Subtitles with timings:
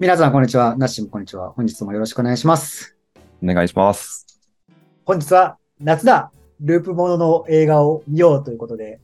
[0.00, 0.76] 皆さん、こんにちは。
[0.78, 1.50] ナッシム、こんにちは。
[1.50, 2.96] 本日もよろしくお願いします。
[3.44, 4.26] お願いします。
[5.04, 8.98] 本日は、夏だループものの映画を見ようということで、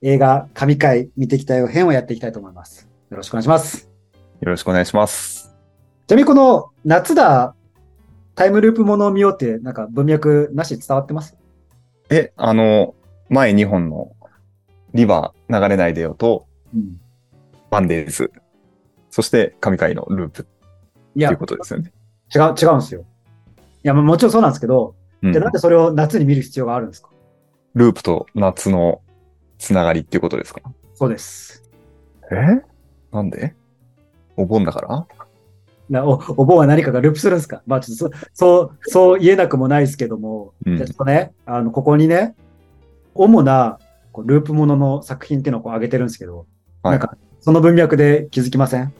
[0.00, 2.88] 映画、神回見てきたよ編をやっていきたいと思います。
[3.08, 3.88] よろしくお願いします。
[4.40, 5.54] よろしくお願いします。
[6.08, 7.54] ちなみにこの夏だ
[8.34, 11.38] タイムループものを見ようって、なんか文脈なし伝わってます？
[12.10, 12.96] え、あの、
[13.28, 14.16] 前2本の
[14.92, 17.00] リバー流れないでよと、うん。
[17.70, 18.32] マンデーズ、
[19.12, 20.46] そして神回のループ
[21.14, 21.92] いや、とい違うことですよね。
[22.34, 23.02] う、違うんですよ。
[23.02, 23.04] い
[23.82, 25.32] や、まあもちろんそうなんですけど、うん。
[25.32, 27.10] で、なんでそれを夏に見る必要があるんですか？
[27.74, 29.02] ループと夏の
[29.58, 30.62] つながりっていうことですか？
[30.94, 31.62] そうです。
[32.30, 32.62] え？
[33.12, 33.54] なんで？
[34.38, 35.06] お盆だから？
[35.90, 37.62] なお、お盆は何かがループするんですか？
[37.66, 40.76] まあちょっとそ、そう、そう言えなくもないですけども、うん。
[40.78, 42.34] じゃあちょっとね、あの、ここにね、
[43.14, 43.78] 主な
[44.12, 46.46] こうループものの作品っていうのをこう上げてるんですけど、
[46.82, 46.98] はい。
[46.98, 48.92] なんか、その文脈で気づきません？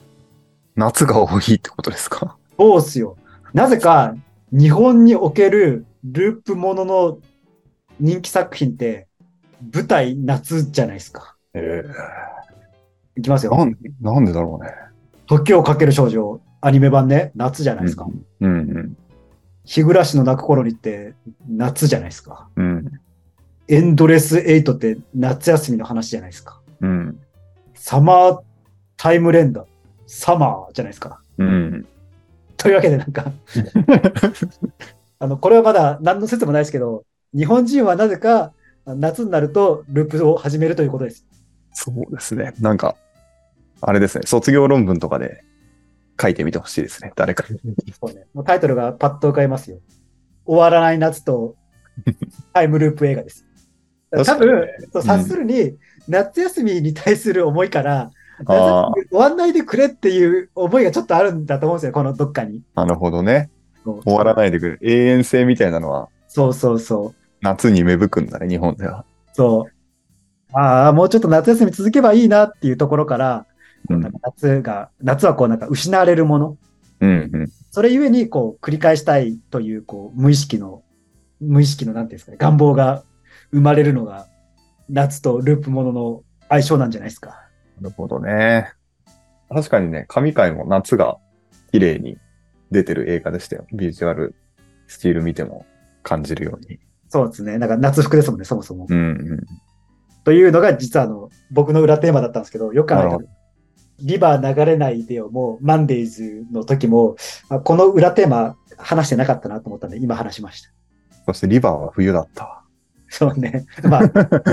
[0.75, 2.37] 夏が多いってことですか？
[2.57, 3.17] そうっすよ。
[3.53, 4.15] なぜか、
[4.51, 7.19] 日本におけるループものの
[7.99, 9.07] 人気作品って、
[9.73, 11.35] 舞台夏じゃないですか。
[11.53, 11.83] え
[13.15, 13.55] いきますよ。
[13.55, 14.71] なんなんでだろうね。
[15.27, 18.07] 時をかける少女、アニメ版ね、夏じゃないですか。
[18.41, 18.97] うんうん
[19.65, 21.13] 日暮らしの泣く頃にって
[21.47, 22.49] 夏じゃないですか。
[22.57, 22.99] うん
[23.69, 26.59] エンドレスエイトって夏休みの話じゃないですか。
[26.81, 27.19] うん
[27.73, 28.41] サマー
[28.97, 29.65] タイムレンダー、
[30.13, 31.19] サマーじゃないですか。
[31.39, 31.87] うん
[32.57, 33.33] というわけでなんか、
[35.19, 37.03] あの、これはまだ何の説もないですけど、
[37.35, 38.53] 日本人はなぜか
[38.85, 41.25] 夏になるとループを始めるということです。
[41.73, 42.53] そうですね。
[42.59, 42.95] なんか、
[43.81, 44.23] あれですね。
[44.25, 45.43] 卒業論文とかで
[46.21, 47.11] 書いてみてほしいですね。
[47.15, 47.59] 誰かに。
[47.99, 49.79] そうね、もうタイトルがパッと浮かびますよ。
[50.45, 51.55] 終わらない夏と
[52.53, 53.45] タイムループ映画です。
[54.11, 55.75] 多分察するに、
[56.07, 58.11] 夏休みに対する思いから、
[58.45, 62.61] 終わんないでくれっていう思いがちょっとあるんだと思うんですよ、このどっかに。
[62.75, 63.49] なるほどね。
[63.85, 64.79] 終終わらないでくる。
[64.81, 67.23] 永遠性みたいなのはそうそうそう。
[67.41, 69.05] 夏に芽吹くんだね、日本では。
[69.33, 70.57] そう。
[70.57, 73.45] ああ、もうちょっと夏休み続けばいいなっていうところから、
[73.89, 76.57] うんなんか夏が、夏はこうなんか失われるもの。
[77.01, 77.51] うんうん。
[77.69, 80.83] それゆえにこう繰り返したいというこう無意識の、
[81.41, 83.03] 無意識のなんていうんですかね、願望が
[83.51, 84.27] 生まれるのが
[84.89, 87.42] 夏とループものの相性なんじゃないですか。
[87.83, 88.71] なるほどね。
[89.49, 91.17] 確かにね、神回も夏が
[91.71, 92.17] 綺麗に
[92.71, 93.67] 出てる映画でしたよ。
[93.73, 94.35] ビジュアル
[94.87, 95.65] スチール見ても
[96.01, 96.79] 感じるように。
[97.09, 97.57] そうですね。
[97.57, 98.87] なんか夏服ですもんね、そもそも。
[98.89, 99.01] うんう
[99.35, 99.45] ん。
[100.23, 103.17] というのが実はあの僕の裏テーマだったんですけど、よく考えた
[103.99, 107.17] リバー流れないでよもマンデーズの時も、
[107.49, 110.69] あこの裏テーマ話してなかったなと思ったんで、今話しました。
[111.25, 112.63] そしてリバーは冬だったわ。
[113.09, 113.65] そうね。
[113.83, 114.01] まあ、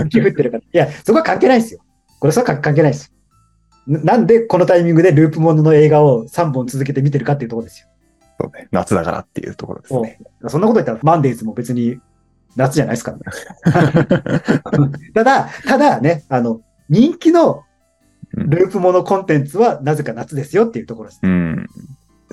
[0.05, 0.63] 雪降ってるから。
[0.63, 1.81] いや、そこは関係ないですよ。
[2.21, 3.20] これそれは関係ないですよ。
[3.91, 7.89] ななんでこのタイミングでループものの映画を3本続けて見てるかっていうところですよ。
[8.41, 8.69] そうね。
[8.71, 10.19] 夏だからっていうところですね。
[10.49, 11.99] そんなこと言ったらマンデーズも別に
[12.57, 13.25] 夏じゃないですからね。
[15.15, 17.65] ただ、ただね、あの、人気の
[18.33, 21.21] ループものコンテンツはなぜか夏ですよっていうところです。
[21.23, 21.67] うん。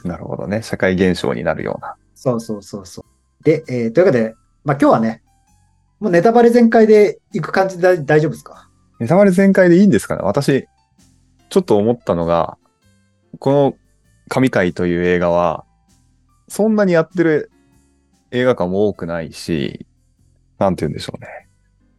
[0.03, 0.61] なるほどね。
[0.61, 1.95] 社会現象になるような。
[2.15, 3.03] そうそうそうそ
[3.41, 3.43] う。
[3.43, 5.23] で、えーというわけで、まあ今日はね、
[5.99, 8.69] もうネタバレ全開で行く感じで大丈夫ですか？
[8.99, 10.67] ネタバレ全開でいいんですかね私、
[11.49, 12.57] ちょっと思ったのが、
[13.39, 13.75] この
[14.29, 15.65] 神回という映画は、
[16.47, 17.51] そんなにやってる
[18.31, 19.85] 映画館も多くないし、
[20.59, 21.47] なんて言うんでしょうね。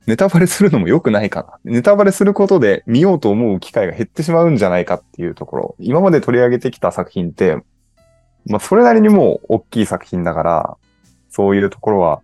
[0.07, 1.71] ネタバレするのも良くないかな。
[1.71, 5.77] ネタバレすることで見ようと思う機会が減ってしまうんじゃないかっていうところ。
[5.79, 7.59] 今まで取り上げてきた作品って、
[8.47, 10.77] まあそれなりにもう大きい作品だから、
[11.29, 12.23] そういうところは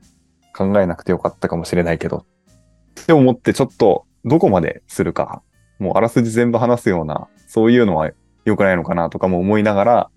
[0.57, 2.25] 考えなくてよかったかもしれないけど、
[3.03, 5.43] って思ってちょっとどこまでするか、
[5.79, 8.11] もうあらすじ全部話すような、そういうのは
[8.45, 10.11] 良くないのかなとかも思いながら、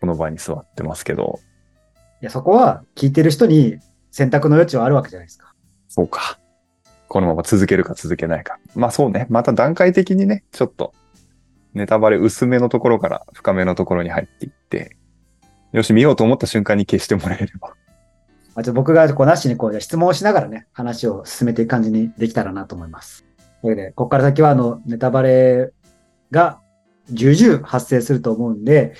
[0.00, 1.40] この場に座ってますけど、
[2.20, 3.78] いや、そこは聞いてる人に
[4.10, 5.52] 選択の余地はあるわけじゃないですか。
[5.88, 6.38] そうか。
[7.08, 8.58] このまま続けるか続けないか。
[8.74, 9.26] まあそうね。
[9.28, 10.94] また段階的にね、ちょっと、
[11.74, 14.96] ネタバレ薄めのところから深めのところに入っていって、
[15.72, 17.74] よし、見ようと思った瞬間に消してもらえれば。
[18.54, 23.24] まあ、僕がこうなしにこう質問をしながらね、話を進めていく感じにできたらなと思います。
[23.62, 25.72] というわけで、ここから先はあの、ネタバレ
[26.30, 26.60] が
[27.10, 28.94] 重々発生すると思うんで、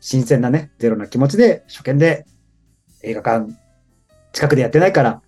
[0.00, 2.24] 新鮮なね、ゼロな気持ちで初見で
[3.02, 3.52] 映画館
[4.32, 5.22] 近くでやってないから、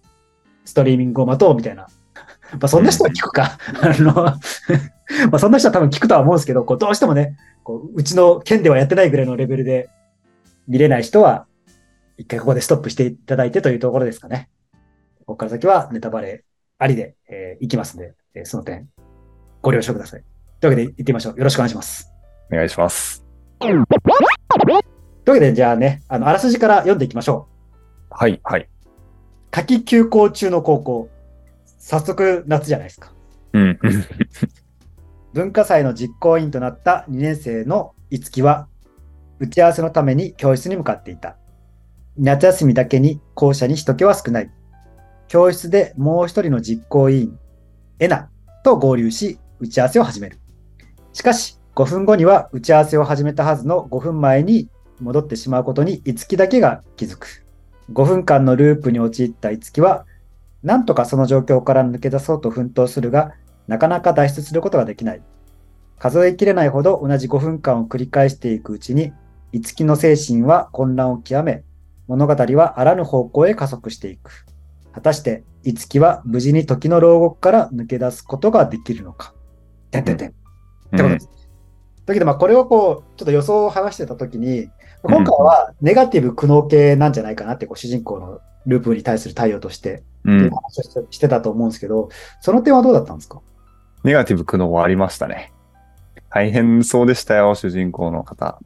[0.64, 1.88] ストリーミングを待とうみたいな。
[2.58, 3.58] まあそんな人は聞くか。
[3.82, 4.12] あの、
[5.30, 9.90] まあそんな人は多分聞くとは思うんですけど、こうどうしてもね、こううちの県ではやってないぐらいのレベルで
[10.66, 11.46] 見れない人は、
[12.16, 14.48] 一回ここでストップしていただいてというところですかね。
[15.18, 16.44] ここから先はネタバレ
[16.78, 18.88] ありで、えーいきますので、えーその点、
[19.62, 20.24] ご了承ください。
[20.60, 21.36] というわけで行ってみましょう。
[21.36, 22.10] よろしくお願いします。
[22.50, 23.24] お願いします。
[23.60, 23.86] というわ
[25.34, 27.48] けで、じゃあね、あの、あらすじから読んでいきましょ
[28.10, 28.62] はい、はい。
[28.62, 28.66] う。
[29.52, 31.08] 夏季休校中の高校。
[31.78, 33.12] 早速、夏じゃないですか。
[33.52, 33.78] うん。
[35.32, 38.66] 文化祭の実行委員となった2年生の五木は、
[39.38, 41.36] 打ち合わせのために教室に向かっていた。
[42.16, 44.50] 夏休みだけに校舎に人気は少ない。
[45.28, 47.38] 教室でもう一人の実行委員、
[47.98, 48.28] エナ
[48.64, 50.38] と合流し、打ち合わせを始める。
[51.12, 54.68] しかし、5分後には打ち合わせを始めたはずの5分前に
[55.00, 57.44] 戻ってしまうことに五木だけが気づく。
[57.92, 60.06] 5分間のループに陥った五木は、
[60.62, 63.34] なんとかその状況から抜け出そうと奮闘するが、
[63.68, 65.22] なかなか脱出することができない。
[65.98, 69.12] 数えきれないほど同じ5分間を繰り返していくうちに、
[69.52, 71.64] 五木の精神は混乱を極め、
[72.06, 74.46] 物語はあらぬ方向へ加速していく。
[74.94, 79.34] 果たして、五木は無事に時の牢獄から抜け出すことができるのか。
[79.90, 80.28] てんてんてん。
[80.28, 80.36] って
[80.90, 81.30] ことです。
[82.06, 84.68] だけど、まあ、これをこう、ちょっと予想を話してたときに、
[85.02, 90.50] 今回はネガティブ苦悩系なんじゃないかなって、こう主人公のループに対する対応として、うんっていう。
[90.50, 92.08] 話をしてたと思うんですけど、
[92.40, 93.40] その点はどうだったんですか？
[94.04, 95.52] ネガティブ苦悩はありましたね。
[96.30, 98.58] 大変そうでしたよ、主人公の方。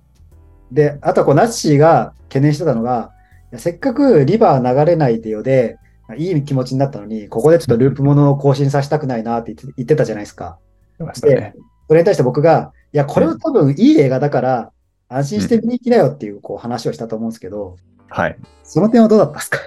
[0.70, 3.12] で、あとはこう、ナッシーが懸念してたのが、
[3.56, 5.78] せっかくリバー流れないでよで、
[6.16, 10.58] いい気持ちになったのに、ここでちょっとループものを更新させたくないなって言って言ってたじゃないですか。
[10.98, 11.54] 出ましたね。
[11.86, 14.72] それに対して僕が、いや、これは多分いい映画だから、
[15.08, 17.76] 安心して見に行きなよっていうこう話をしたと思うんですけど、
[18.08, 18.36] はい。
[18.62, 19.58] その点はどうだったんですか？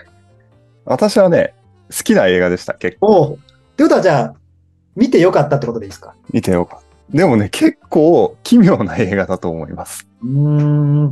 [0.86, 1.54] 私はね、
[1.96, 3.38] 好きな映画でした、結構。
[3.40, 4.36] ってことはじゃあ、
[4.96, 6.16] 見てよかったってことでいいですか？
[6.32, 7.18] 見てよかった。
[7.18, 10.08] でもね、結構奇妙な映画だと思います。
[10.22, 11.06] うーん。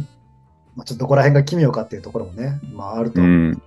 [0.76, 3.22] まあちょっとどこら辺が奇妙かっていうところもね、まああると。
[3.22, 3.62] うん。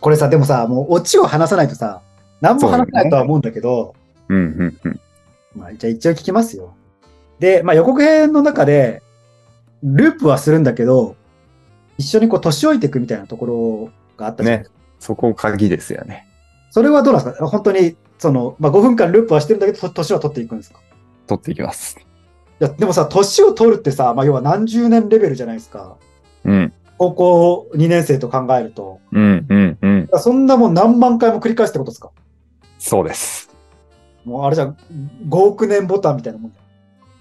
[0.00, 2.02] これさ、でもさ、もうオチを話さないとさ、
[2.40, 3.94] 何も話せないとは思うんだけど、
[4.28, 5.00] うん、うん、うん。
[5.54, 6.74] まあ、じゃあ一応聞きますよ。
[7.38, 9.02] で、まあ、予告編の中で、
[9.82, 11.16] ループはするんだけど、
[11.98, 14.76] 一緒にこう年老いていくみたいなところがあったじゃないですか。
[14.98, 16.26] そこ鍵ですよね。
[16.70, 17.46] それはどうなんですか？
[17.46, 20.80] 本当に、その、まあ、5分間ループはしてるんだけど、と年は取っていくんですか？
[21.26, 21.98] 取っていきます。
[21.98, 25.96] いや、でもさ、年を取るってさ、まあ、要は何十年レベルじゃないですか。
[26.44, 29.00] うん、高校2年生と考えると。
[29.12, 30.08] うん、うん、うん。
[30.18, 32.10] そんなもん何万回も繰り返すってことですか？
[32.78, 33.50] そうです。
[34.24, 34.76] もうあれじゃん、
[35.28, 36.64] 5億年ボタンみたいなもんじゃん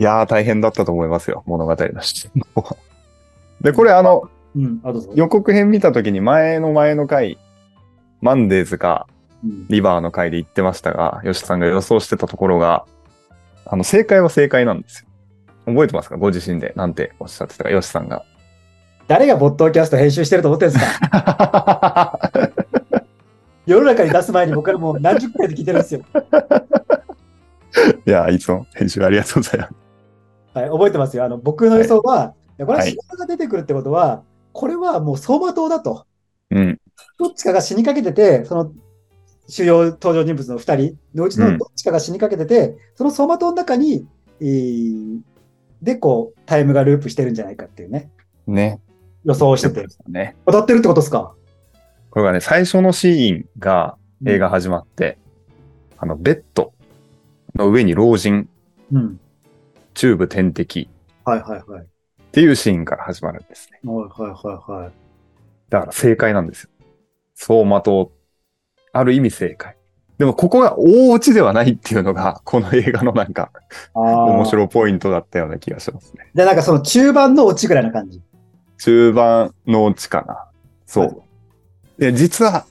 [0.02, 2.78] いやー、大変だったと思いますよ、物語の視点の方は。
[3.62, 4.94] で、これあの、うん、あ。
[5.14, 7.38] 予告編見たときに前の前の回、
[8.22, 9.08] マンデーズか
[9.44, 12.86] うんリバーの回で言ってましたが、吉さんが予想してたところが、
[13.66, 15.10] あの、正解は正解なんですよ。
[15.66, 16.18] 覚えてますか？
[16.18, 16.74] ご自身で。
[16.76, 18.24] なんておっしゃってたか、吉さんが。
[19.08, 22.20] 誰がボットキャスト編集してると思ってるんですか？
[23.66, 26.02] 世の中に出す前に僕はもう何十回で聞いてるんですよ。
[28.06, 29.74] いや、いつも編集ありがとうございます。
[30.54, 31.26] はい、覚えてますよ。
[31.26, 34.24] あの僕の予想は、いやこれははい死者が出てくるってことは、
[34.54, 36.06] これはもう走馬灯だと。
[36.52, 36.80] うん。
[37.20, 38.72] どっちかが死にかけてて、その
[39.48, 44.08] 主要登場人物の2人のうちのどっちかが死にかけてて、その走馬灯の中に、
[44.42, 45.20] えー
[45.82, 48.10] で、こう、タイムがループしてるんじゃないかっていうね、
[48.48, 48.80] ね。
[49.26, 49.86] 予想をしてて。
[50.08, 50.38] ね。
[50.46, 51.34] 当たってるってことですか？
[52.12, 55.18] これがね、最初のシーンが映画始まって、
[55.98, 56.74] あの、ベッド
[57.56, 58.48] の上に老人、
[58.92, 59.20] うん。
[59.94, 60.90] チューブ点滴
[61.24, 61.82] はいはいはい。
[61.82, 61.86] っ
[62.32, 63.80] ていうシーンから始まるんですね。
[63.84, 64.92] はいはいはいはい。
[65.70, 66.70] だから正解なんですよ。
[67.38, 68.12] 走馬灯、
[68.92, 69.78] ある意味正解。
[70.18, 73.52] でもここが大落ちではないっていうのが、この映画のなんか
[73.94, 76.30] 面白いポイントだったような気がしますね。
[76.34, 78.22] で、なんかその中盤のオチぐらいな感じ。
[78.78, 80.46] 中盤の落ちかな。
[80.86, 81.24] そう。
[81.98, 82.66] で、実は、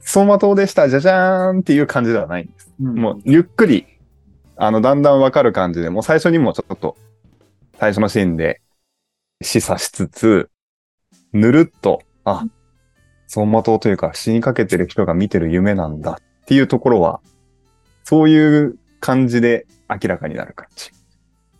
[0.00, 2.72] 走馬灯でした、じゃじゃーんっていう感じではないんです。
[2.80, 3.86] うんもう、ゆっくり、
[4.56, 6.96] あの、だんだんわかる感じで、もう最初にもちょっと、
[7.78, 8.60] 最初のシーンで
[9.42, 10.50] 示唆しつつ、
[11.32, 12.44] ぬるっと、あ、
[13.24, 17.20] 走馬灯というか死にかけてる人が見てる夢なんだっていうところは、
[18.04, 20.90] そういう感じで明らかになる感じ。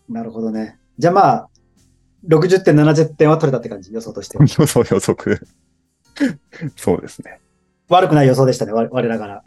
[0.09, 0.79] なるほどね。
[0.99, 1.50] じゃあまあ、
[2.29, 4.39] 60点、70点は取れたって感じ、予想として。
[4.41, 5.41] 予想予測。
[6.77, 7.41] そうですね。
[7.89, 9.45] 悪くない予想でしたね、我我ながら。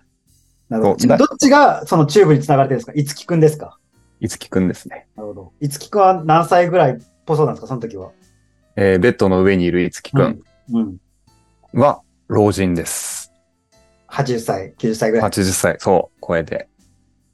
[0.69, 1.17] なるほど。
[1.17, 2.93] どっちがそのチューブに繋がれてるんですか？
[2.93, 3.77] いつきくんですか？
[4.19, 5.07] いつきくんですね。
[5.15, 5.53] なるほど。
[5.59, 8.11] いつきくんは何歳ぐらいっぽそうなんですかその時は？
[8.75, 10.41] えーベッドの上にいるいつきくん。
[11.73, 13.31] は老人です。
[14.09, 15.29] 80歳、90歳ぐらい。
[15.29, 16.67] 80歳、そう、超えて。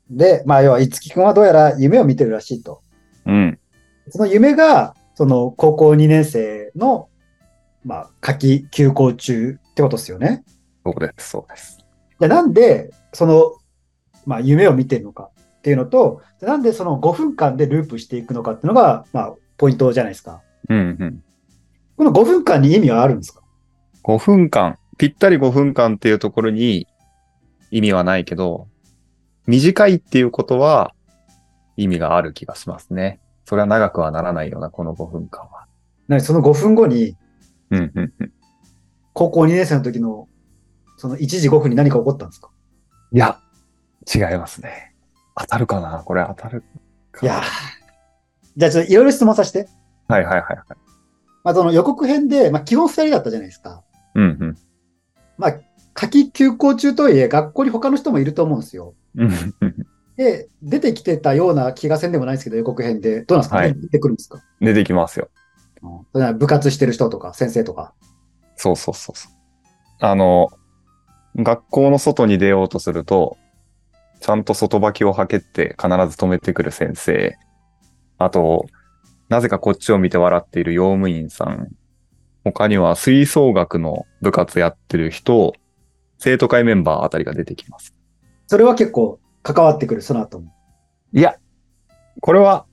[0.09, 2.81] で、まあ要は、いつきくんはどうやら夢を見てるらしいと。
[3.25, 3.59] うん。
[4.09, 7.09] その夢が、その高校2年生の、
[7.83, 10.45] まあ、夏季休校中ってことですよね。
[10.85, 11.79] そうです、そうです。
[12.21, 13.51] じゃあなんで、その、
[14.25, 20.41] まあ、夢を見てるのかっていうのと、なんでその5分間でループしていくのかっていうのが、まあ、ポイントじゃないですか。
[20.69, 21.23] うん、うん。
[21.97, 23.41] この5分間に意味はあるんですか
[24.05, 26.87] ？5分間、ぴったり5分間っていうところに
[27.71, 28.69] 意味はないけど、
[29.47, 30.93] 短いっていうことは
[31.75, 33.19] 意味がある気がしますね。
[33.49, 35.65] それは長くはならないような、この5分間は。
[36.07, 37.17] なにその5分後に、
[37.71, 38.31] うんうんうん。
[39.13, 40.27] 高校2年生の時の、
[40.97, 42.51] その1時5分に何か起こったんですか？
[43.11, 43.39] いや、
[44.13, 44.93] 違いますね。
[45.35, 46.03] 当たるかな？
[46.05, 46.63] これ当たる
[47.11, 47.43] かいやー
[48.55, 49.67] じゃあちょっといろいろ質問させて。
[50.07, 50.57] はいはいはいはい。
[51.43, 53.83] まあその予告編で、まあ基本2人だったじゃないですか。
[54.13, 54.55] うん
[55.39, 55.53] まあ、
[55.95, 58.93] 夏季休校中とはいえ、学校に他の人もいると思うんですよ。
[59.15, 59.27] うん。
[59.27, 59.87] うんうん
[60.19, 63.21] で、出てきてたような気がせんでもないですけど、予告編で。
[63.21, 65.29] どうなんですか、はい出てくるんですか、出てきますよ。
[66.13, 67.93] うん部活してる人とか、先生とか。
[68.57, 69.31] そうそうそうそう。
[70.01, 70.49] あの、
[71.37, 73.37] 学校の外に出ようとすると、
[74.19, 77.37] ちゃんと外履きを履けって必ず止めてくる先生。
[78.17, 78.65] あと、
[79.29, 81.69] なぜかこっちを見て笑っている用務員さん。
[82.43, 85.53] 他には吹奏楽の部活やってる人、
[86.17, 87.95] 生徒会メンバーあたりが出てきます。
[88.47, 90.53] それは結構関わってくる、その後も。
[91.13, 91.37] いや、
[92.21, 92.65] これは、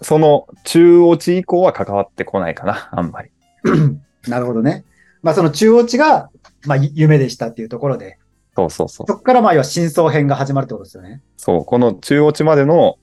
[0.00, 3.30] その中央値以降は関わってこないかな、あんまり。
[4.28, 4.84] なるほどね。
[5.22, 6.30] まあその中央値が、
[6.66, 8.18] まあゆ夢でしたっていうところで、
[8.56, 9.06] そうそうそう。
[9.06, 11.22] そこからまあ要は真相編が始まるってことですよね。
[11.36, 12.98] そう、この中央値までの、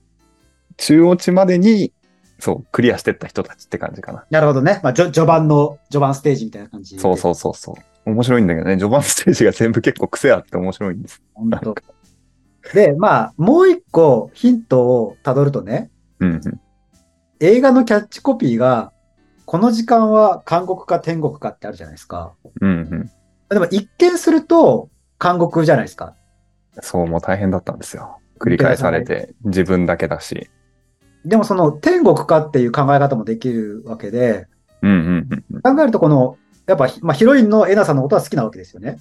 [0.76, 1.92] 中央値までに、
[2.38, 4.24] そう、クリアしてった人たちって感じかな。
[4.30, 4.80] なるほどね。
[4.82, 7.00] まあ序序盤の、序盤ステージみたいな感じで。
[7.00, 8.10] そうそうそうそう。
[8.10, 11.22] 面白いんだけどね、序盤ステージが全部結構癖あって面白いんです。
[11.34, 11.74] 本当
[12.74, 16.60] で、まあ、もう一個ヒントをたどるとね、うんうん。
[17.40, 18.92] 映画のキャッチコピーが、
[19.44, 22.34] この時間は監獄か天国かってあるじゃないですか。
[22.60, 23.10] うんうん。
[23.48, 24.88] でも一見すると
[25.20, 26.14] 監獄じゃないですか。
[26.82, 28.18] そう、もう大変だったんですよ。
[28.38, 30.48] 繰り返されて、自分だけだし。
[31.24, 34.46] でもその天国かっていう考え方もできるわけで、
[34.82, 35.76] うんうんうんうん。
[35.76, 38.98] 考えるとこの、やっぱ、まあ、ヒロインのエナさんのことは好きなわけですよね。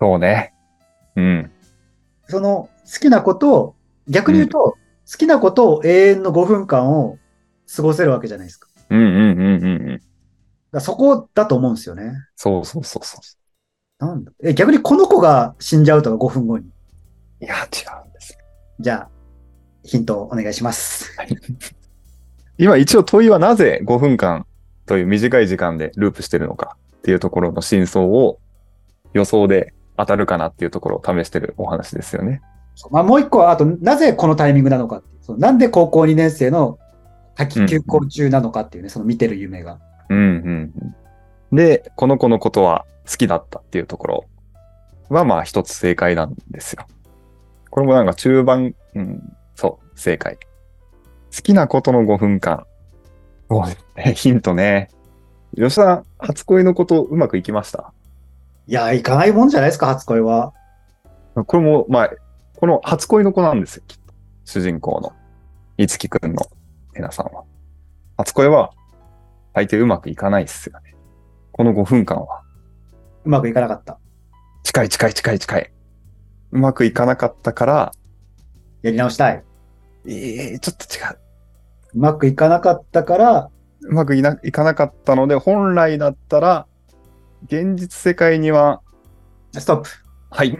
[0.00, 0.52] そうね。
[1.14, 1.50] うん。
[2.28, 3.74] その好きなことを、
[4.08, 4.76] 逆に言うと、
[5.10, 7.18] 好きなことを永遠の5分間を
[7.74, 8.68] 過ごせるわけじゃないですか。
[8.90, 10.02] うんうんうんうんうん。
[10.72, 12.12] らそこだと思うんですよね。
[12.36, 13.18] そうそうそうそ
[14.00, 14.04] う。
[14.04, 14.32] なんだ？
[14.42, 16.66] え、逆にこの子が死んじゃうとか5分後に。
[17.40, 17.58] いや、違
[18.04, 18.38] うんです。
[18.78, 19.08] じゃあ、
[19.84, 21.10] ヒントお願いします。
[22.58, 24.46] 今一応問いはなぜ5分間
[24.86, 28.38] という短い時間でループしてるのかっていうところの真相を
[29.14, 32.42] 予想で当たるかなっていうところを試してるお話ですよね。
[32.90, 36.78] まあ、もう一個は、あと、なぜこのタイミングなのかっていうそのなんで高校2年生の
[37.36, 39.78] 夏季休校中なのかっていうね、その見てる夢が。
[40.08, 40.72] うんうん
[41.50, 41.56] うん。
[41.56, 44.24] で、この子のことは好きだったっていうところ
[45.08, 46.86] はまあ一つ正解なんですよ。
[47.70, 50.38] これもなんか中盤、うん、そう、正解。
[51.34, 52.66] 好きなことの5分間。
[54.14, 54.88] ヒントね。
[55.56, 57.92] 吉田初恋のことうまくいきました？
[58.66, 60.52] いや、いかないもんじゃないですか、初恋は。
[61.34, 62.10] これも、まあ、
[62.60, 64.12] この初恋の子なんですよ、きっと。
[64.44, 65.14] 主人公の、
[65.78, 66.42] いつきくんの
[66.94, 67.44] えなさんは。
[68.18, 68.72] 初恋は、
[69.54, 70.94] 大抵うまくいかないっすよね。
[71.52, 72.42] この5分間は。
[73.24, 73.98] うまくいかなかった。
[74.62, 75.72] 近い近い近い近い。
[76.52, 77.92] うまくいかなかったから、
[78.82, 79.42] やり直したい。
[80.06, 81.18] ええちょっと違う。
[81.94, 83.50] うまくいかなかったから、
[83.80, 86.66] うまくいないかなかったので、本来だったら、
[87.46, 88.82] 現実世界には、
[89.52, 89.88] ストップ。
[90.28, 90.58] はい。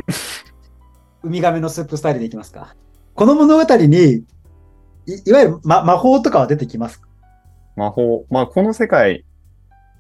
[1.23, 2.75] ウミガメのスープスタイルでいきますか。
[3.15, 4.25] この物語に、い
[5.27, 7.09] いわゆる、ま、魔法とかは出てきますか？
[7.77, 8.25] 魔法。
[8.31, 9.25] まあ、この世界、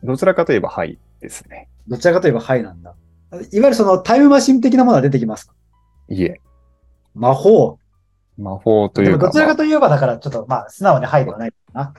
[0.02, 1.68] どちらかといえばはいですね。
[1.88, 2.94] どちらかといえばはいなんだ。
[3.30, 5.54] いわゆるそのタイムマシン的なものは出てきますか？
[6.08, 6.40] いえ。
[7.14, 7.78] 魔法。
[8.38, 11.94] 魔法というか、どちらまかといえばだからちょっとまあ素直にはいではないかな。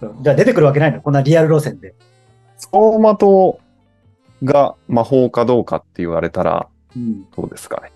[0.00, 1.02] うんじゃあ出てくるわけないの？
[1.02, 1.94] こんなリアル路線で。
[2.56, 3.58] 走馬灯
[4.44, 7.28] が魔法かどうかって言われたら、うん。
[7.30, 7.92] どうですかね。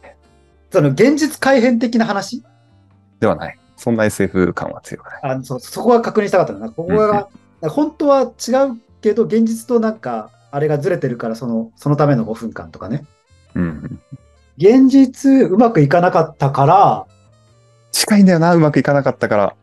[0.72, 2.42] その現実改変的な話？
[3.20, 3.58] ではない。
[3.76, 5.20] そんな SF 感は強くない。
[5.38, 6.70] あそそこは確認したかったな。
[6.70, 7.28] ここが、
[7.60, 8.24] 本当は違
[8.70, 13.04] うけど、現実となんか、あれがずれてるから、その、そのための5分間とかね。
[13.54, 14.00] うんうん。
[14.56, 17.06] 現実うまくいかなかったから、
[17.90, 19.54] 近いんだよな、うまくいかなかったから。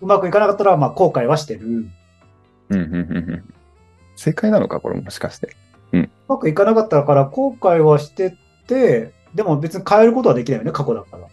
[0.00, 1.66] うまくいかなかったら、まあ後悔はしてる。
[1.66, 1.92] うん
[2.70, 3.54] うんうんうん。
[4.16, 5.56] 正解なのか、これもしかして。
[5.92, 8.36] うまくいかなかったから後悔はして
[8.68, 11.26] て、でも別に変えることはできないよね、過去だから。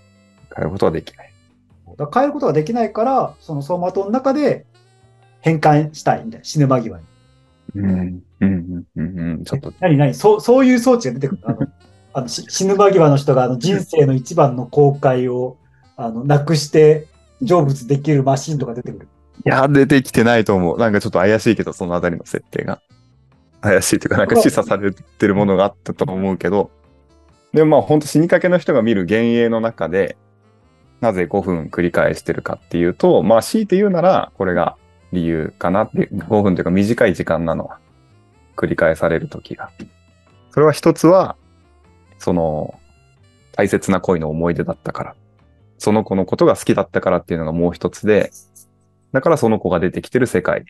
[0.55, 1.33] 変えることはできない。
[1.97, 4.65] だ変えることができないから、その走馬灯の中で
[5.41, 7.05] 変換したいみたいな、死ぬ間際に。
[7.75, 7.89] うん。
[7.89, 9.43] うんうんうんうん。
[9.43, 10.13] ちょっと、何何？
[10.13, 11.49] そう、そういう装置が出てくるの？
[11.49, 11.67] あの
[12.13, 15.57] あのし死ぬ間際の人があの人生の一番の後悔を
[15.95, 17.05] あのなくして
[17.41, 19.07] 成仏できるマシンとか出てくる。
[19.45, 20.79] いや、出てきてないと思う。
[20.79, 22.81] なんかちょっと怪しいけど、そのあたりの設定が。
[23.61, 26.71] 怪しいというか、なんか示唆されてるものがあったと思うけど、
[27.57, 30.15] でまあ本当死にかけの人が見る幻影の中で、
[31.01, 34.77] なぜ5分繰り返してるかっていうと、まあ強いて言うなら、これが
[35.11, 37.79] 理由かなって、5分というか短い時間なのは、
[38.55, 39.71] 繰り返される時が。
[40.51, 41.35] それは一つは、
[42.19, 42.79] その、
[43.53, 45.15] 大切な恋の思い出だったから。
[45.79, 48.31] その子のことが好きだったからっていうのがもう一つで、
[49.13, 50.65] だからその子が出てきてる世界。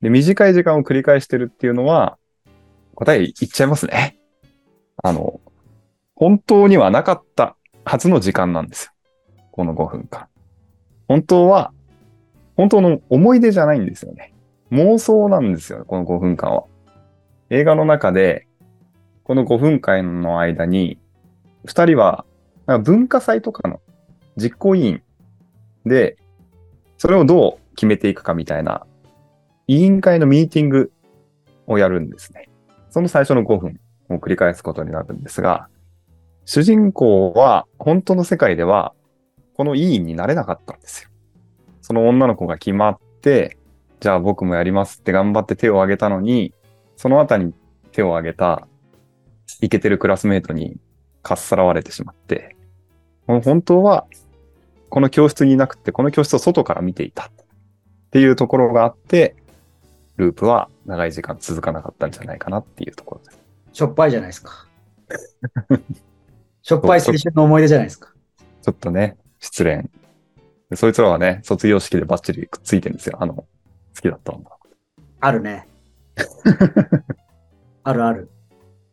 [0.00, 2.18] で、短い時間を繰り返してるっていうのは、
[2.96, 4.16] 答え言っちゃいますね。
[5.02, 5.40] あの、
[6.20, 8.92] 本当にはなかったはずの時間なんですよ。
[9.52, 10.26] この5分間。
[11.08, 11.72] 本当は、
[12.58, 14.34] 本当の思い出じゃないんですよね。
[14.70, 16.64] 妄想なんですよ、この5分間は。
[17.48, 18.46] 映画の中で、
[19.24, 20.98] この5分間の間に、
[21.64, 22.26] 2人は、
[22.84, 23.80] 文化祭とかの
[24.36, 25.02] 実行委員
[25.86, 26.18] で、
[26.98, 28.86] それをどう決めていくかみたいな、
[29.68, 30.92] 委員会のミーティング
[31.66, 32.50] をやるんですね。
[32.90, 35.68] その最初の5分を繰り返すことになるんですが、
[36.52, 38.92] 主人公は本当の世界では
[39.54, 41.08] この委員になれなかったんですよ。
[41.80, 43.56] その女の子が決まって、
[44.00, 46.52] じゃあ僕もやりますって頑張って手を挙げたのに、
[46.96, 47.54] その後に
[47.92, 48.66] 手を挙げた
[49.60, 50.76] イケてるクラスメートに
[51.22, 52.56] かっさらわれてしまって、
[53.28, 54.08] 本当は
[54.88, 57.30] この教室にいなくて、この教室を外から見ていたっ
[58.10, 59.36] ていうところがあって、
[60.16, 63.38] ループは長い時間続かなかったんじゃないかなっていうところです。
[63.72, 64.66] しょっぱいじゃないですか。
[66.62, 68.12] しょっぱい青春の思い出じゃないですか。
[68.62, 69.88] ちょっとね、失恋。
[70.68, 73.16] でそいつらはね、卒業式でバッチリくっついてるんですよ。
[73.20, 73.44] あの、好
[74.00, 74.50] きだったんだ。
[75.20, 75.66] あるね。
[77.82, 78.30] あるある。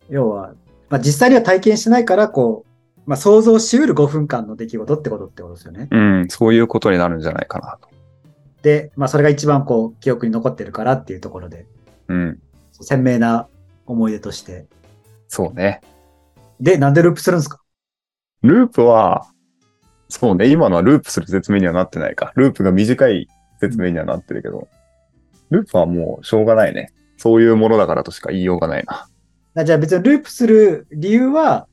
[0.10, 0.54] 要は、
[0.90, 5.88] まあ、実際には体験してないから、こう、まあ、想像しうる5分間の出来事ってことってことですよね。
[5.92, 7.90] うん、そういうことになるんじゃないかなと。
[8.62, 11.66] で、まあ、それが一番こう、記憶に残ってるからっていうところで、
[12.08, 12.40] うん、
[12.72, 13.48] 鮮明な
[13.86, 14.66] 思い出として。
[15.28, 15.82] そうね。
[16.60, 17.62] で、なんでループするんですか？
[18.42, 19.28] ループは、
[20.10, 22.32] そうね、今のはループする説明にはなってないか。
[22.36, 23.28] ループが短い
[23.60, 24.68] 説明にはなってるけど、
[25.50, 26.94] ループはもうしょうがないね。
[27.18, 29.08] そういうものだからとしか言いようがないな。
[29.56, 31.68] あじゃあ別にループする理由は、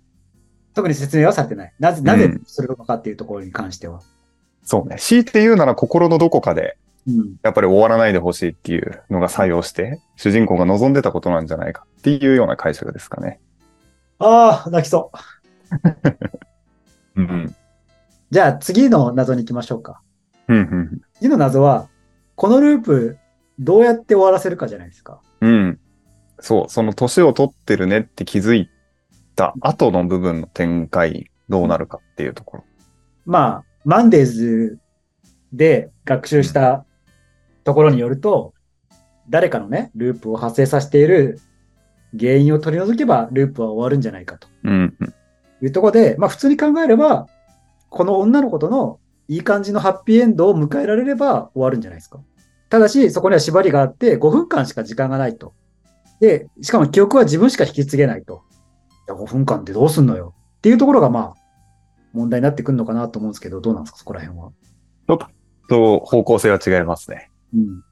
[0.74, 1.74] 特に説明はされてない。
[1.78, 4.00] なぜ、なぜするのかっていうところに関しては。
[4.64, 4.96] そうね。
[4.98, 7.36] 強いて言うなら心のどこかで、うん。
[7.42, 13.38] やっぱり終わらないでほしいっていうのが作用して、主人公が望んでたことなんじゃないかっていうような解釈ですかね。
[14.24, 15.12] ああ、泣きそ
[17.16, 17.20] う。
[17.20, 17.54] うん。
[18.30, 20.00] じゃあ次の謎に行きましょうか。
[20.48, 21.00] うん、うん。
[21.14, 21.88] 次の謎は、
[22.34, 23.18] このループ、
[23.58, 25.20] どうやって終わらせるかじゃないですか。
[25.40, 25.78] うん。
[26.40, 28.70] そう、その年を取ってるねって気づい
[29.36, 32.64] た後の部分の展開、どうなるかっていうところ。
[33.26, 34.78] まあ、マンデーズ
[35.52, 36.86] で学習した
[37.62, 38.54] ところによると、
[39.28, 41.40] 誰かのね、ループを発生させている
[42.18, 45.14] 原因を取り除けば、ループは終わるんじゃないかとうん、うん。
[45.62, 47.26] いうところで、まあ普通に考えれば、
[47.88, 48.98] この女の子との
[49.28, 52.20] いい感じのハッピーエンドを迎えられれば終わるんじゃないですか。
[52.68, 55.54] ただし、そこには縛りがあって、5分間しか時間がないと。
[56.20, 58.42] で、しかも記憶は自分しか引き継げないと。
[59.08, 60.34] いや、5分間ってどうすんのよ。
[60.58, 61.34] っていうところが、まあ、
[62.12, 64.50] 問題になってくるのかなと思うんですけど、どうなんですか、そこら辺は。
[65.68, 67.30] と、方向性は違いますね。
[67.54, 67.84] うん。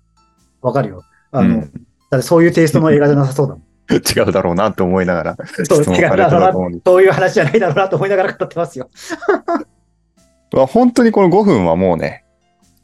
[0.60, 1.02] わかるよ。
[1.30, 3.64] あの、うんだってそういうテイストの映画じゃなさそうだもん。
[3.96, 6.82] 違うだろうなって思いながらそう質問されてたと思うんです。
[6.86, 8.88] そういう話じゃないだろうなと思いながら語ってますよ。
[10.52, 12.24] まあ本当にこの5分はもうね、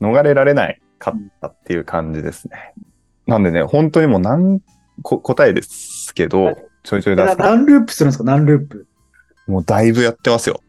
[0.01, 2.73] 逃れられないかったっていう感じですね。
[3.27, 4.61] なんでね、本当にもう何
[5.03, 7.42] こ答えですけど、ちょいちょい出すと。
[7.42, 8.25] な何ループするんですか？
[8.25, 8.87] 何ループ？
[9.47, 10.61] もうだいぶやってますよ。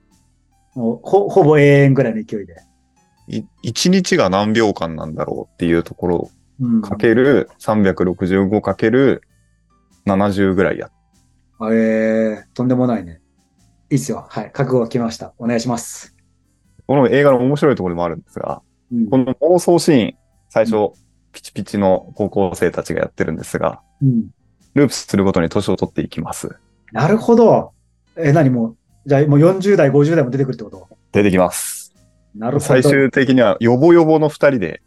[0.76, 2.56] もうほほぼ永遠ぐらいの勢いで。
[3.28, 6.30] い1日が何秒間なんだろうっていうところを
[6.62, 6.82] うん。
[6.82, 9.24] かける365かける
[10.06, 10.92] 70ぐらいやっ
[11.72, 13.22] えー、とんでもないね。
[13.90, 14.26] いいっすよ。
[14.30, 14.52] はい。
[14.52, 15.34] 覚悟が来ました。
[15.38, 16.16] お願いします。
[16.88, 20.16] この映画の面白いところでもあるんですが、うんこの妄想シーン、
[20.50, 20.94] 最初、
[21.32, 24.30] ピチピチの高校生たちがやってるんですが、うん。
[24.74, 26.56] ループするごとに年を取っていきます。
[26.92, 27.74] なるほど。
[28.16, 28.50] え、何？
[28.50, 30.88] もう、じゃあもう40代、50代も出てくるってこと？
[31.12, 31.94] 出てきます。
[32.36, 32.66] なるほど。
[32.66, 34.82] 最終的には、ヨボヨボの二人で、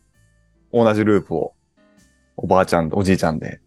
[0.72, 1.54] 同じループを、
[2.36, 3.60] おばあちゃん、おじいちゃんで、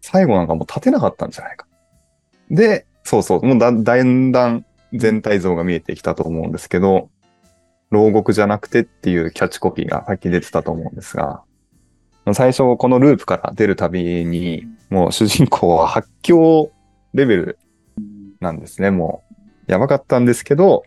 [0.00, 1.66] 最後なんかもう立てなかったんじゃないか。
[2.50, 7.10] で、そうそう、もうだだんだん全体像が見えてきたと思うんですけど、
[7.90, 11.42] 牢獄じゃなくてっていうキャッチコピーがさっき出てたと思うんですが、
[12.34, 16.70] 最初このループから出るたびに、もう主人公は発狂
[17.14, 17.58] レベル
[18.40, 19.24] なんですね、も
[19.68, 19.72] う。
[19.72, 20.84] やばかったんですけど、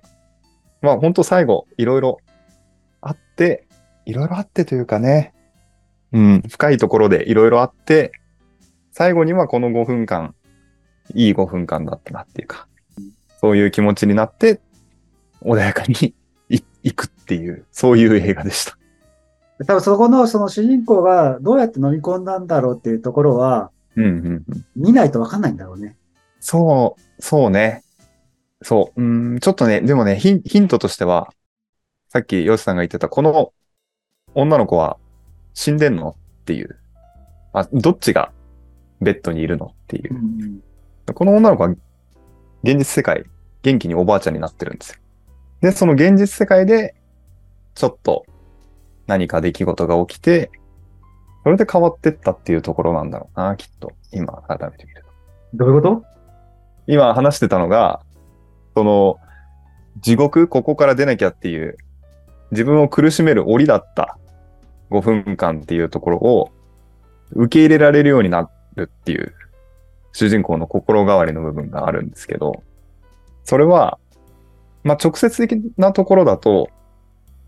[0.82, 2.18] まあ本当最後、いろいろ
[3.02, 3.68] あって、
[4.06, 5.34] いろいろあってというかね、
[6.12, 8.12] うん、深いところでいろいろあって、
[8.92, 10.36] 最後にはこの5分間、
[11.14, 12.68] いい5分間だったなっていうか、
[13.40, 14.60] そういう気持ちになって、
[15.42, 16.14] 穏やかに
[16.50, 18.78] い行くっていう、そういう映画でした。
[19.66, 24.66] 多分そこのその主人公がどうやって飲み込んだんだろうっていうところは、うんうんうん。
[24.76, 25.96] 見ないとわかんないんだろうね。
[26.40, 27.84] そう、そうね。
[28.62, 29.02] そう。
[29.02, 31.32] うーん、ちょっとね、でもねヒン、ヒントとしては、
[32.10, 33.54] さっきヨシさんが言ってた、この
[34.34, 34.98] 女の子は
[35.54, 36.78] 死んでんのっていう。
[37.54, 38.32] あ、どっちが
[39.02, 40.62] ベッドにいるのっていう。
[41.14, 41.70] この女の子は
[42.64, 43.26] 現実世界、
[43.64, 45.00] 元気におばあちゃんになってるんですよ。
[45.62, 46.96] で、その現実世界で、
[47.76, 48.26] ちょっと
[49.08, 50.52] 何か出来事が起きて、
[51.44, 53.94] それで変わってったっていうところなんだろうな、きっと。
[54.12, 55.08] 今、改めて見ると。
[55.56, 56.04] どういうこと？
[56.88, 58.02] 今話してたのが、
[58.76, 59.18] その、
[60.00, 61.78] 地獄、ここから出なきゃっていう、
[62.52, 64.18] 自分を苦しめる檻だった
[64.90, 66.52] 5分間っていうところを
[67.32, 69.34] 受け入れられるようになるっていう
[70.14, 72.64] 主人公の心変わりの部分があるんですけど、
[73.44, 73.98] それは、
[74.84, 76.70] まあ、直接的なところだと、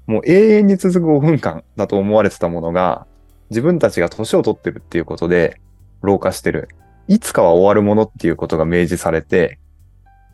[0.05, 3.07] もう永遠に続く5分間だと思われてたものが、
[3.49, 5.59] 自分たちが年を取ってるっていうことで、
[6.01, 6.69] 老化してる。
[7.07, 9.59] いつかは終わるものっていうことが明示されて、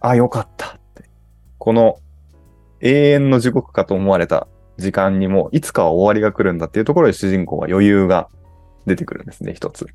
[0.01, 1.09] あ、よかったって。
[1.57, 1.97] この
[2.81, 4.47] 永遠の地獄かと思われた
[4.77, 8.29] 時間にも、いつかは終わりが来るんだっていうところで主人公は余裕が
[8.85, 9.87] 出てくるんですね、一つ。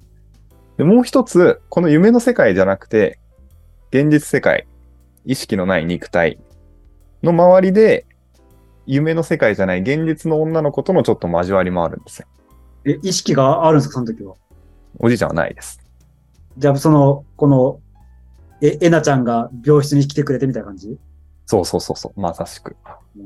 [0.76, 3.18] で、もう一つ、この夢の世界じゃなくて、
[3.90, 4.66] 現実世界、
[5.24, 6.38] 意識のない肉体
[7.22, 8.06] の周りで、
[8.87, 12.26] 夢の世界じゃない現実の女の子とのちょっと交わりもあるんですよ。
[12.84, 14.34] え、意識があるんですか、その時は？
[14.98, 15.80] おじいちゃんはないです。
[16.58, 17.80] じゃあ、その、この、
[18.60, 20.98] え、えなちゃんが病室に来てくれてみたいな感じ？
[21.46, 22.76] そうそうそうそう、まさしく。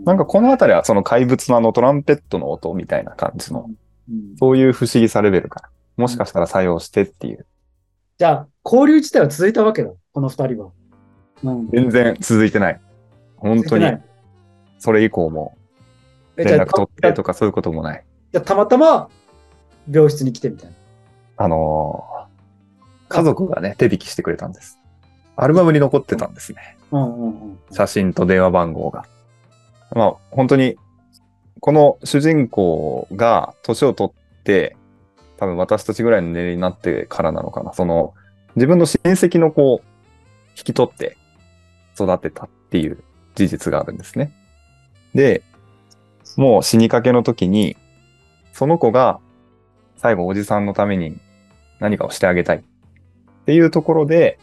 [0.05, 7.45] なんかこのあたりはその怪物のあのトランペットの音みたいな感じの、うんそういう不思議さレベルから、もしかしたら作用してっていう、
[8.17, 10.71] じゃあ、交流自体は続いたわけだ、この二人は。
[11.45, 11.69] うん。
[11.69, 12.81] 全然続いてない。
[13.37, 13.85] 本当に
[14.79, 15.57] それ以降も
[16.37, 18.05] 連絡取ってとかそういうこともない。
[18.33, 19.09] じゃあたまたま
[19.91, 20.77] 病室に来てみたいな。
[21.37, 22.19] あのー
[23.09, 24.79] 家族がね、手引きしてくれたんです。
[25.37, 26.77] アルバムに残ってたんですね。
[26.91, 27.59] うんうんうん。
[27.73, 29.07] 写真と電話番号が。
[29.95, 30.77] まあ、本当に、
[31.61, 34.77] この主人公が年を取って、
[35.39, 37.73] 多分私たちぐらいの年齢になってからなのかな。
[37.73, 38.15] その、
[38.57, 39.81] 自分の親戚の子を
[40.57, 41.17] 引き取って
[41.95, 43.03] 育てたっていう
[43.35, 44.33] 事実があるんですね。
[45.15, 45.43] で、
[46.37, 47.77] もう死にかけの時に、
[48.53, 49.21] その子が
[49.97, 51.19] 最後おじさんのために
[51.79, 52.63] 何かをしてあげたいっ
[53.47, 54.39] ていうところで、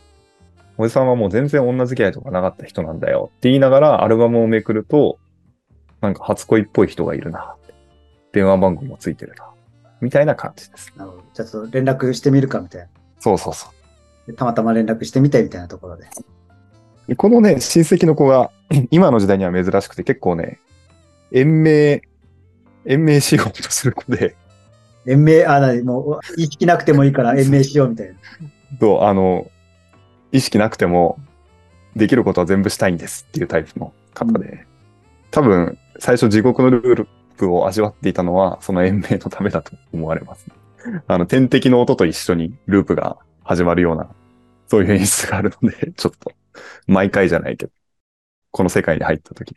[0.77, 5.19] おじさんはもう全然女付き合いとかなかった人なんだよって言いながらアルバムをめくると、
[6.01, 7.55] なんか初恋っぽい人がいるな。
[8.31, 9.54] 電話番号もついてるな。
[10.01, 10.93] みたいな感じです。
[10.95, 11.23] なるほど。
[11.33, 12.87] じゃあちょっと連絡してみるかみたいな。
[13.19, 13.67] そうそうそ
[14.27, 14.31] う。
[14.31, 16.07] でたまたま連絡してみてみたいなところで。
[17.07, 18.51] でこのね、親戚の子が、
[18.91, 20.59] 今の時代には珍しくて結構ね、
[21.31, 22.01] 延命、
[22.85, 24.35] 延命しようとする子で、
[25.07, 28.15] 延命、あ、なに、もう、意識なくてもいいから延命しようみたいな。
[28.79, 29.49] と、あの、
[30.31, 31.19] 意識なくても、
[31.95, 34.65] できることは全部したいんですっていうタイプの方で、
[35.31, 36.95] 多分、最初地獄のルー
[37.35, 40.47] プを味わっていたのは、その延命のためだと思われます、
[41.07, 44.07] あの、天敵の音と一緒にループが始まるような、
[44.67, 46.31] そういう演出があるので、 ちょっと、
[46.87, 47.71] 毎回じゃないけど、
[48.51, 49.53] この世界に入った時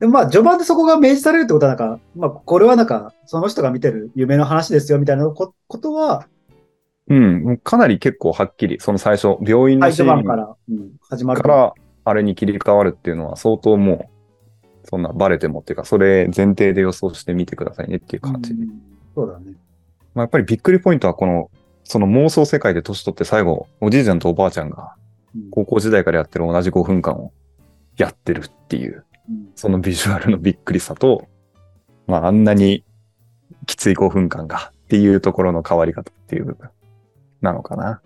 [0.00, 6.26] でもまあ、序盤でそこが明示されるってことは、なんか、まあ、これはなんか、その人が見てる夢の話ですよみたいなこことは、
[7.08, 11.42] うん、かなり結構はっきり、その最初、病院のシーン版から、うん、始まる。
[11.42, 14.19] から、あれに切り替わるっていうのは相当もう、
[14.90, 18.52] そんなバレてもっていうか、それ前提で予想してみてくださいねっていう感じ。
[18.52, 18.68] うん
[19.14, 19.54] そうだね。
[20.14, 21.50] まあ、やっぱりびっくりポイントはこの、
[21.84, 24.94] その妄想世界で年取って最後、おじいちゃんとおばあちゃんが
[25.34, 27.32] うん高校時代からやってる同じ5分間を
[27.96, 31.28] やってるっていう、うんそのビジュアルのびっくりさと、
[32.08, 32.84] まあ、あんなに
[33.66, 36.70] きつい5分間がっていうところの変わり方っていう部分
[37.40, 38.02] なのかな。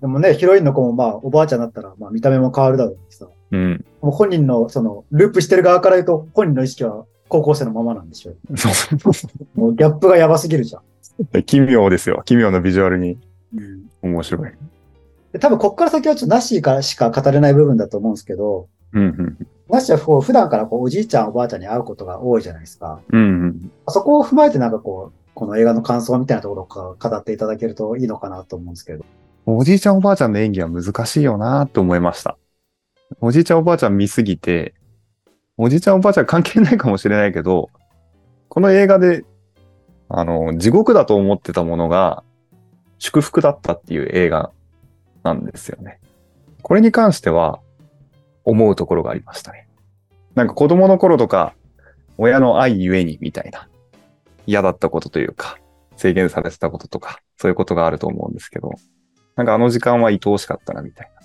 [0.00, 3.28] でもね、ヒロインの子もまあ、おばあちゃんだったら、まあ、見た目も変わるだろうしさ。
[3.52, 3.84] うん。
[4.00, 8.36] もう本人の、その、ループしてる側から言うと、本人の意識は高校生のままなんでしょう。
[9.58, 10.82] もうギャップがやばすぎるじゃん。
[11.32, 11.42] う。
[11.42, 12.22] 奇妙ですよ。
[12.24, 13.18] 奇妙なビジュアルに
[13.54, 14.52] うん、面白い。
[15.32, 19.46] で多分、こっから先はちょっとナッシーからしか語れない部分だと思うんですけど、うんうん。
[19.68, 23.00] ナッシーはこう普段からこうおじいちゃん、おばあちゃんに会うことが多いじゃないですか。
[23.10, 23.72] うんうん。
[23.88, 29.04] そこを踏まえてなんかこう、この映画の感想みたいなところを語っていただけるといいのかなと思うんですけど。
[29.46, 32.36] おじいちゃんおばあちゃんの演技は難しいよなと思いました。
[33.20, 34.74] おじいちゃんおばあちゃん見すぎて、
[35.56, 37.70] おじいちゃんおばあちゃん関係ないかもしれないけど、
[38.48, 39.24] この映画で、
[40.08, 42.22] あの、地獄だと思ってたものが、
[42.98, 44.52] 祝福だったっていう映画
[45.22, 45.98] なんですよね。
[46.62, 47.60] これに関しては
[48.44, 49.70] 思うところがありましたね。
[50.34, 51.54] なんか子供の頃とか
[52.18, 53.68] 親の愛ゆえにみたいな
[54.46, 55.58] 嫌だったことというか
[55.96, 58.72] 制限されてたこととかそういうことがあると思うんですけど
[59.36, 61.19] なんかあの時間は愛おしかったなみたいな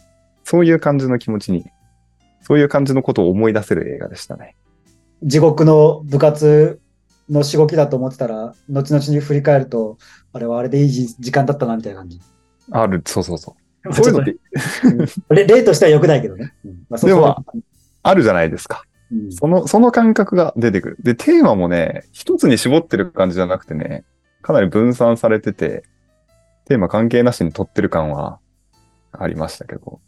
[0.45, 1.65] そういう感じの気持ちに
[2.45, 4.55] そういう感じのことを思い出せる映画でしたね。
[5.23, 6.79] 地獄の部活
[7.27, 9.97] のしごきだと思ってたら、後々に振り返ると、
[10.31, 12.21] あれはあれでいい時間だったなみたいな感じ。
[12.69, 13.93] ある、そうそうそう。
[13.95, 14.35] そういうのって、
[15.29, 16.53] 例例としては良くないけどね。
[16.63, 17.43] うんまあ、でも、
[18.03, 18.83] あるじゃないですか。
[19.11, 20.97] うんその、その感覚が出てくる。
[21.01, 24.03] で、テーマもね、一つに絞ってる感じじゃなくてね、
[24.43, 25.83] かなり分散されてて、
[26.65, 28.39] テーマ関係なしに取ってる感は
[29.11, 29.99] ありましたけど、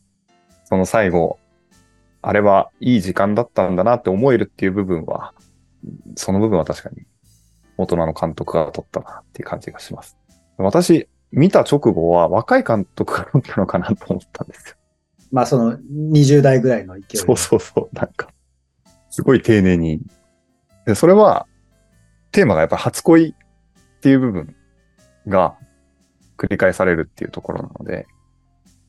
[0.69, 1.39] その最後、
[2.21, 5.33] あれはいい時間だったんだなって思えるっていう部分は、
[6.17, 7.05] その部分は確かに
[7.77, 10.17] 大人の監督が取ったなっていう感じがします。
[10.57, 14.75] 私、見た直後は若い監督が撮ったのかなと思ったんですよ。
[15.31, 17.17] まあ、その20代ぐらいの勢いで。
[17.19, 17.95] そうそうそう。
[17.95, 18.27] なんか、
[19.09, 20.01] すごい丁寧に。
[20.85, 21.47] で、それは、
[22.33, 23.33] テーマがやっぱ初恋っ
[24.01, 24.53] ていう部分
[25.27, 25.55] が
[26.37, 28.05] 繰り返されるっていうところなので、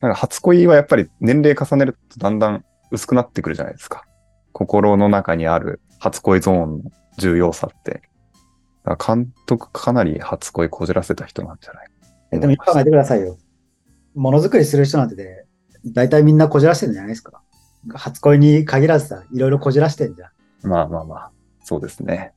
[0.01, 4.05] なんか初恋はやっぱり年齢重ねるとだんだん薄くなってくるじゃないですか。
[4.53, 8.01] 心の中にある初恋ゾーンの重要さって。
[8.85, 11.89] だから監督かなり初恋こじらせた人なんじゃない？
[12.31, 13.37] えでも考えてくださいよ。
[14.15, 15.45] ものづくりする人なんてで、
[15.85, 17.41] 大体みんなこじらしてるんじゃないですか。
[17.93, 20.67] 初恋に限らずさ、いろいろこじらしてんじゃん。
[20.67, 21.31] まあまあまあ、
[21.63, 22.33] そうですね。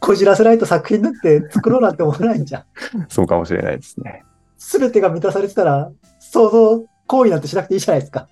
[0.00, 2.64] こじらせないと作品なんて作ろうなんて思わないんじゃん。
[3.08, 4.24] そうかもしれないですね。
[4.58, 5.90] すべてが満たされてたら、
[6.30, 8.28] 想像、行為なんてしなくていいじゃないですか。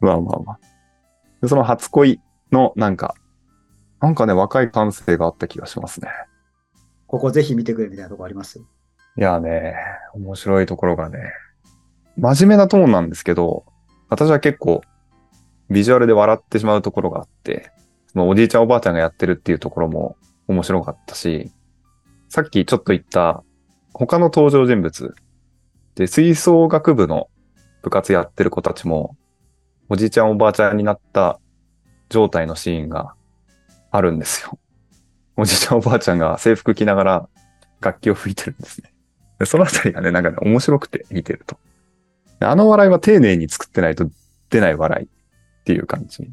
[0.00, 0.58] まあまあまあ。
[1.42, 2.20] でその初恋
[2.52, 3.14] のなんか、
[4.00, 6.08] なんかね、若い感性があった気がしますね。
[7.06, 8.60] ここぜひ見てくれみたいなとこあります？
[8.60, 8.62] い
[9.16, 9.74] やね、
[10.14, 11.18] 面白いところがね、
[12.16, 13.64] 真面目なトーンなんですけど、
[14.08, 14.82] 私は結構
[15.70, 17.72] ビジュアルで笑ってしまうところがあって、
[18.06, 21.50] そのおじいちゃんおばあちゃんがやってるっていうところも面白かったし、
[22.28, 23.42] さっきちょっと言った
[23.92, 25.14] 他の登場人物
[25.98, 27.28] で吹奏楽部の
[27.82, 29.16] 部活やってる子たちも
[29.88, 31.40] おじいちゃんおばあちゃんになった
[32.08, 33.14] 状態のシーンが
[33.90, 34.60] あるんですよ。
[35.36, 37.28] おじいちゃんおばあちゃんが制服着ながら
[37.80, 38.92] 楽器を吹いてるんですね。
[39.40, 41.58] でそのあたりがね、なんかね、面白くて見てると。
[42.38, 44.08] あの笑いは丁寧に作ってないと
[44.50, 45.08] 出ない笑いっ
[45.64, 46.30] ていう感じ。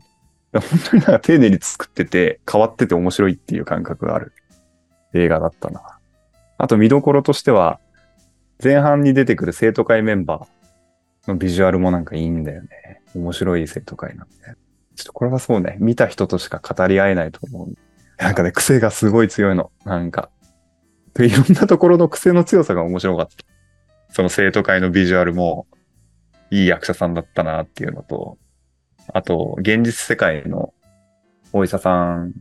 [0.54, 4.32] 本当になんか丁寧に作ってて変わってて面白いっていう感覚がある
[5.15, 5.82] 映画だったな。
[6.60, 7.80] あと見どころとしては、
[8.63, 13.02] 前半に出てくる生徒会メンバーのビジュアルもなんかいいんだよね。
[13.13, 14.36] 面白い生徒会なんで。
[14.96, 17.76] ちょっとこれはそうね、見た人としか語り合えないと思う。
[18.18, 19.72] なんかね、癖がすごい強いの。
[19.84, 20.30] なんか。
[21.18, 23.34] いろんなところの癖の強さが面白かった。
[24.13, 25.68] その生徒会のビジュアルも、
[26.52, 28.38] いい役者さんだったなっていうのと、
[29.13, 30.74] あと、現実世界の
[31.52, 32.34] お医者さん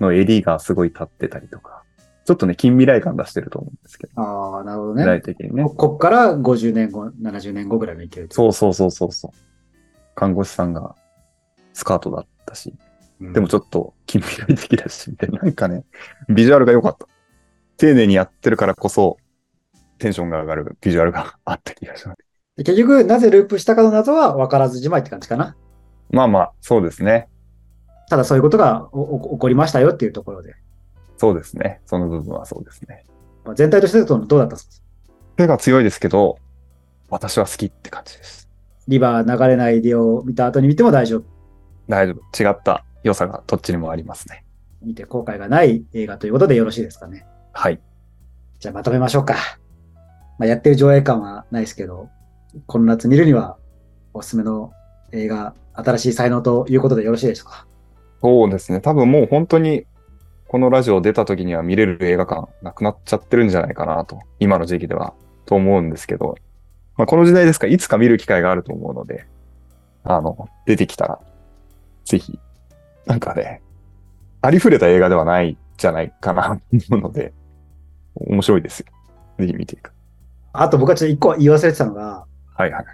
[0.00, 1.81] の襟がすごい立ってたりとか、
[2.24, 5.20] ちょっとね、近未来感出してると思うんですけど、ああ、なるほど未来ね。
[5.22, 5.70] 的にねこ。
[5.70, 8.34] こっから50年後、70年後ぐらいの勢いで。
[8.34, 9.36] そうそうそうそうそう。
[10.14, 10.94] 看護師さんが
[11.72, 12.74] スカートだったし、
[13.20, 15.40] うんでもちょっと近未来的だし、みたいな。
[15.40, 15.84] なんかね、
[16.28, 17.06] ビジュアルが良かった。
[17.76, 19.16] 丁寧にやってるからこそ、
[19.98, 22.18] テンションが上がるビジュアルがあった気がします。
[22.56, 25.56] で結局、なぜループしたかの謎は分からずじまいって感じかな。
[26.10, 27.28] まあまあ、そうですね。
[28.10, 30.54] ただそういうことがおお起こりましたよっていうところで。
[31.22, 31.80] そうですね。
[31.86, 33.04] その部分はそうですね。
[33.44, 34.86] まあ、全体としてどうどうだったんですか？
[35.36, 36.36] 手が強いですけど、
[37.10, 38.48] 私は好きって感じです。
[38.88, 41.24] リバー流れないでを見た後に見ても大丈夫。
[41.88, 42.42] 大丈夫。
[42.42, 44.44] 違った良さがどっちにもありますね。
[44.82, 47.24] 見て後悔がない映画ということでよろしいですかね。
[47.52, 47.80] はい。
[48.58, 49.36] じゃあまとめましょうか。
[50.40, 52.08] まあ、やってる上映感はないですけど、
[52.66, 53.58] この夏見るには
[54.12, 54.72] おすすめの
[55.12, 57.68] 映画、新しい才能ということでよろしいでしょうか？
[58.20, 58.80] そうですね。
[58.80, 59.86] 多分もう本当に、
[60.52, 65.14] このラジオ出た時には見れる映画館なくなっちゃってるんじゃないかなと、今の時期では、
[65.46, 66.34] と思うんですけど、
[66.98, 69.26] まあ、この時代ですから、いつか見る機会があると思うので、
[70.04, 71.20] あの、出てきたら、
[72.04, 72.38] ぜひ、
[73.06, 73.62] なんかね、
[74.42, 77.32] ありふれた映画ではないんじゃないかなと思うので、
[78.16, 78.86] 面白いですよ。
[79.38, 79.90] ぜひ見ていく。
[80.52, 82.84] あと僕はちょっと一個言い忘れてたのが、はいはい。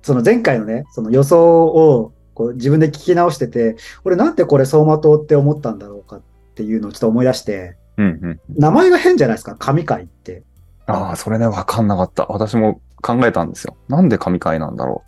[0.00, 6.22] その前回のね、その予想をこう自分で聞き直してて、俺なんでこれ走馬灯って思ったんだろうかっ
[6.58, 8.40] ていうのをちょっと思い出して、うんうん。
[8.56, 10.42] 名前が変じゃないですか、神回って。
[10.86, 12.26] ああ、それね、わかんなかった。
[12.26, 13.76] 私も考えたんですよ。
[13.88, 15.04] なんで神回なんだろ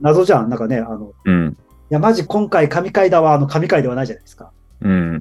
[0.00, 0.48] 謎じゃん。
[0.48, 1.12] なんかね、あの、いう。
[1.26, 1.56] うん。
[1.88, 4.50] や、マジ今回神回だわ、あの神回ではないじゃないですか。
[4.80, 5.18] うん。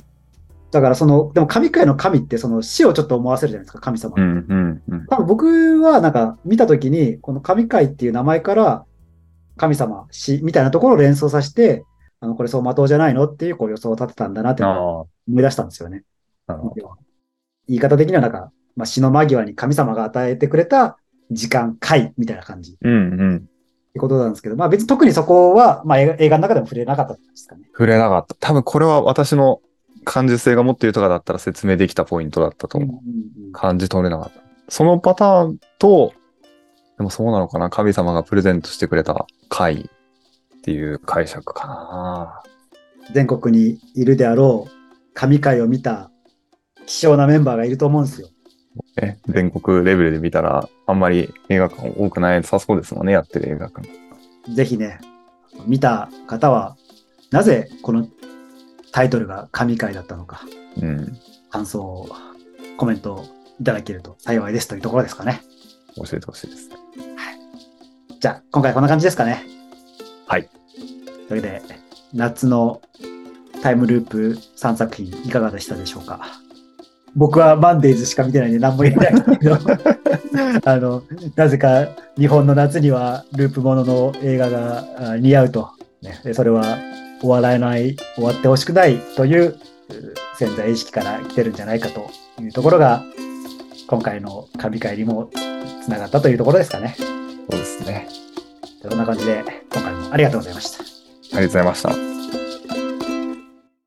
[0.71, 4.15] だからその、でも神界の神ってその死をちょっと思わせるじゃないですか、神様。
[4.17, 5.05] うんうんうん。
[5.07, 8.85] 多分僕はなんか見たときに、この神界っていう名前から、
[9.57, 11.83] 神様、死みたいなところを連想させて、
[12.21, 16.03] あの、これそう的じゃないのっていうこう予想を立てたんだなって思い出したんですよね。
[17.67, 20.97] 言い方的にはなんか、まあ、死の間際に神様が与えてくれた
[21.31, 22.95] 時間、回みたいな感じっうんう
[23.35, 23.49] ん。
[23.93, 27.63] てことなんですけど、まあ別に特にそこは、まあ映画の中でも触れなかったんですかね。
[27.71, 28.35] 触れなかった。
[28.35, 29.61] 多分これは私の
[30.03, 32.89] 感受性がもっと豊かだったら説明できたポイントだったと思う。
[32.89, 34.41] うんうんうん感じ取れなかった。
[34.69, 36.13] そのパターンと、
[36.97, 39.89] でもそうなのかな神様がプレゼントしてくれた回
[40.61, 42.43] っていう解釈かな。
[43.13, 44.71] 全国にいるであろう
[45.15, 46.11] 神回を見た
[46.85, 48.29] 希少なメンバーがいると思うんですよ。
[49.01, 53.89] ね、全国レベルで見たら、あんまり映画館多くないさそうですもんね、やってる映画館。
[54.53, 54.99] ぜひね、
[55.65, 56.77] 見た方は、
[57.31, 58.07] なぜこの
[58.91, 60.41] タイトルが神回だったのか、
[60.81, 61.17] うん。
[61.49, 62.09] 感想を、
[62.77, 63.25] コメントを
[63.59, 65.41] いただけると幸いですというところですかね。
[65.95, 66.75] 教えてほしいですね。
[68.19, 69.43] じゃあ、今回こんな感じですかね。
[70.31, 70.47] はい。
[71.27, 71.61] というわけで、
[72.13, 72.81] 夏の
[73.61, 76.21] タイムループ3作品いかがでしたでしょうか？
[77.17, 79.57] 僕はマンデーズしか見てないんで何も言えないんですけど、
[80.63, 81.03] あの、
[81.35, 86.77] なぜか日本の夏にはループものの映画があ似合うと、ね、でそれは
[87.19, 89.59] 終わらない、終わってほしくないというう
[90.37, 92.09] 潜在意識から来てるんじゃないかと
[92.41, 93.03] いうところが、
[93.85, 95.29] 今回の神回にも
[95.83, 96.95] つながったというところですかね。
[96.97, 98.07] そうですね。
[98.81, 100.83] そんな感じで、今回もありがとうございました。
[100.83, 102.10] ありがとうございました。